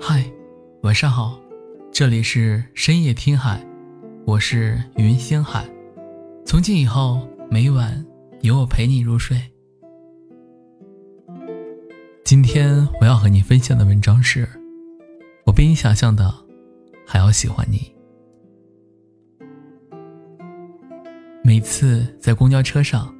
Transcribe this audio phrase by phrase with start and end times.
[0.00, 0.24] 嗨，
[0.82, 1.40] 晚上好，
[1.92, 3.60] 这里是深夜听海，
[4.24, 5.68] 我是云星海。
[6.46, 8.04] 从今以后，每晚
[8.42, 9.40] 有我陪你入睡。
[12.24, 14.48] 今天我要和你分享的文章是：
[15.44, 16.32] 我比你想象的
[17.04, 17.92] 还要喜欢你。
[21.42, 23.12] 每次在公交车上，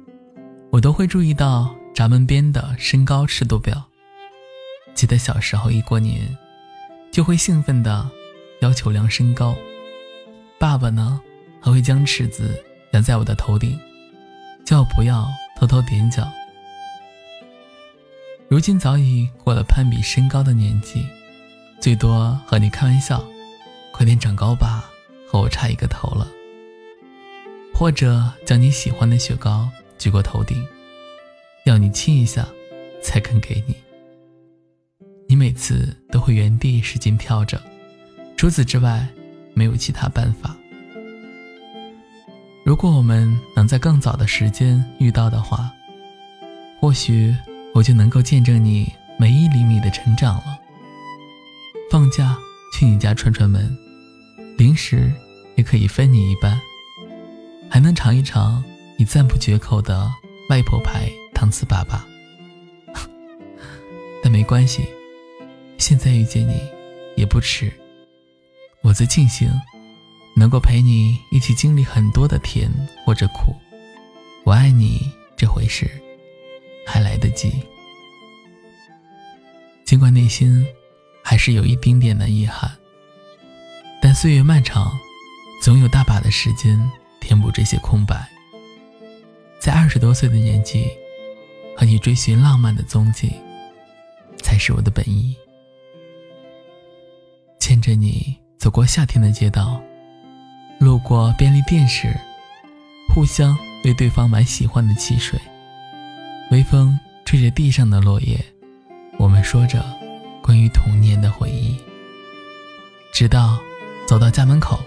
[0.71, 3.83] 我都会注意到闸门边的身高尺度表。
[4.95, 6.35] 记得小时候一过年。
[7.11, 8.09] 就会兴奋的
[8.61, 9.55] 要求量身高，
[10.57, 11.19] 爸爸呢
[11.61, 13.79] 还会将尺子量在我的头顶，
[14.65, 15.27] 叫我不要
[15.57, 16.27] 偷偷踮脚。
[18.47, 21.05] 如今早已过了攀比身高的年纪，
[21.79, 23.23] 最多和你开玩笑，
[23.91, 24.89] 快点长高吧，
[25.27, 26.27] 和我差一个头了。
[27.73, 30.67] 或者将你喜欢的雪糕举过头顶，
[31.65, 32.47] 要你亲一下，
[33.01, 33.75] 才肯给你。
[35.39, 37.61] 每次都会原地使劲跳着，
[38.35, 39.07] 除此之外
[39.53, 40.53] 没有其他办法。
[42.65, 45.71] 如果我们能在更早的时间遇到的话，
[46.81, 47.33] 或许
[47.73, 50.59] 我就能够见证你每一厘米的成长了。
[51.89, 52.37] 放假
[52.73, 53.73] 去你家串串门，
[54.57, 55.09] 零食
[55.55, 56.59] 也可以分你一半，
[57.71, 58.61] 还能尝一尝
[58.97, 60.11] 你赞不绝口的
[60.49, 61.97] 外婆牌糖糍粑粑。
[64.21, 64.83] 但没关系。
[65.89, 66.61] 现在遇见你，
[67.15, 67.73] 也不迟。
[68.83, 69.49] 我在庆幸，
[70.35, 72.69] 能够陪你一起经历很多的甜
[73.03, 73.55] 或者苦。
[74.43, 75.89] 我爱你这回事，
[76.85, 77.51] 还来得及。
[79.83, 80.63] 尽管内心
[81.23, 82.69] 还是有一丁点的遗憾，
[83.99, 84.95] 但岁月漫长，
[85.59, 86.79] 总有大把的时间
[87.19, 88.29] 填补这些空白。
[89.59, 90.85] 在二十多岁的年纪，
[91.75, 93.31] 和你追寻浪漫的踪迹，
[94.37, 95.35] 才是我的本意。
[97.79, 99.81] 牵着你走过夏天的街道，
[100.79, 102.13] 路过便利店时，
[103.07, 105.39] 互相为对方买喜欢的汽水。
[106.51, 108.37] 微风吹着地上的落叶，
[109.17, 109.81] 我们说着
[110.43, 111.77] 关于童年的回忆。
[113.13, 113.57] 直到
[114.05, 114.77] 走到家门口，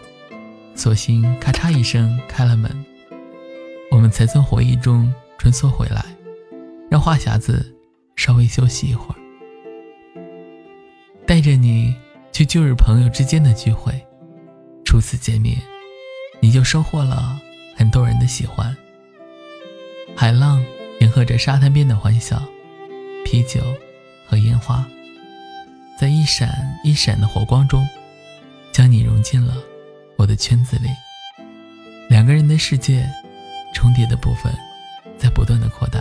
[0.75, 2.71] 索性咔嚓一声开了门，
[3.91, 6.05] 我们才从回忆中穿梭回来，
[6.91, 7.75] 让话匣子
[8.17, 9.19] 稍微休息一会儿，
[11.27, 11.97] 带着你。
[12.33, 13.93] 去旧日朋友之间的聚会，
[14.87, 15.57] 初次见面，
[16.41, 17.39] 你就收获了
[17.77, 18.75] 很多人的喜欢。
[20.17, 20.65] 海浪
[21.01, 22.43] 迎合着沙滩边的欢笑，
[23.25, 23.61] 啤酒
[24.27, 24.87] 和烟花，
[25.99, 26.51] 在一闪
[26.83, 27.87] 一闪的火光中，
[28.73, 29.55] 将你融进了
[30.17, 30.89] 我的圈子里。
[32.09, 33.07] 两个人的世界，
[33.75, 34.51] 重叠的部分
[35.19, 36.01] 在不断的扩大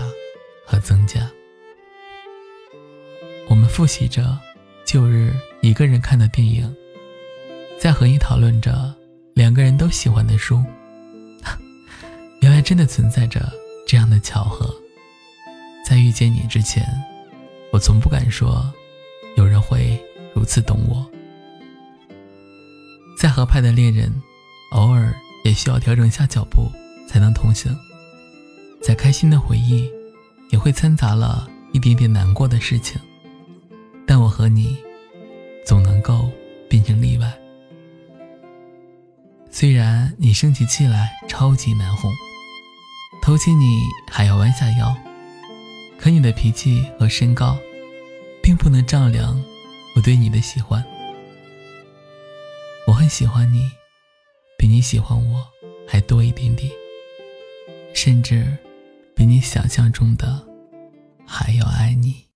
[0.66, 1.30] 和增加。
[3.50, 4.40] 我们复习着
[4.92, 5.34] 旧日。
[5.62, 6.70] 一个人看的电影，
[7.80, 8.94] 在和你讨论着
[9.34, 10.62] 两个人都喜欢的书。
[12.42, 13.50] 原来真的存在着
[13.88, 14.70] 这样的巧合。
[15.88, 16.86] 在遇见你之前，
[17.72, 18.70] 我从不敢说
[19.38, 19.98] 有人会
[20.36, 21.10] 如此懂我。
[23.18, 24.12] 在合拍的恋人，
[24.72, 25.16] 偶尔
[25.46, 26.70] 也需要调整下脚步
[27.08, 27.74] 才能同行。
[28.82, 29.90] 在开心的回忆，
[30.50, 33.00] 也会掺杂了一点点难过的事情。
[34.12, 34.78] 但我和你。
[35.64, 36.30] 总能够
[36.68, 37.32] 变成例外。
[39.50, 42.12] 虽然你生起气来超级难哄，
[43.22, 43.80] 偷亲你
[44.10, 44.94] 还要弯下腰，
[45.98, 47.58] 可你的脾气和身高，
[48.44, 49.42] 并不能丈量
[49.96, 50.84] 我对你的喜欢。
[52.86, 53.72] 我很喜欢你，
[54.58, 55.48] 比你喜欢我
[55.88, 56.70] 还多一点点，
[57.94, 58.58] 甚至
[59.16, 60.46] 比你想象中的
[61.26, 62.31] 还要爱你。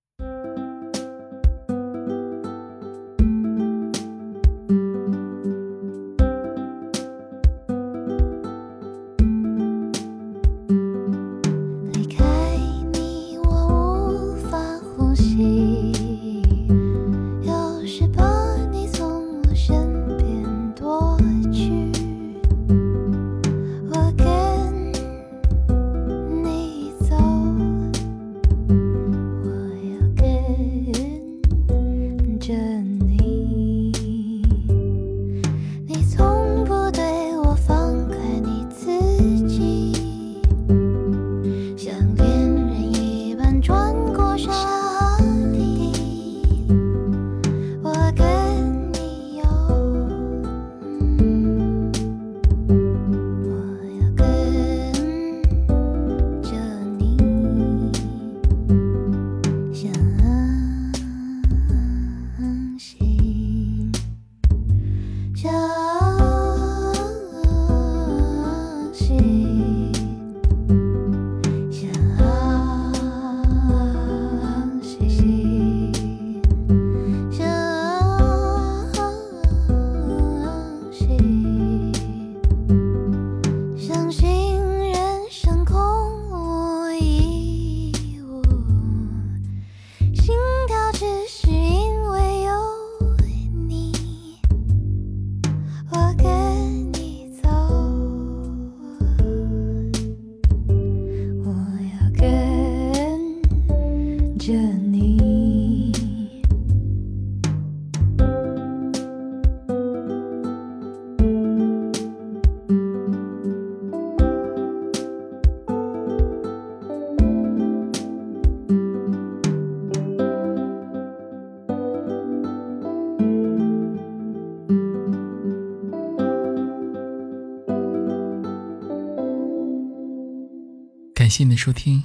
[131.26, 132.04] 感谢你的收听，